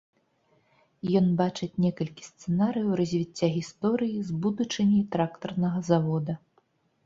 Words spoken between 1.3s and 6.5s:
бачыць некалькі сцэнарыяў развіцця гісторыі з будучыняй трактарнага завода.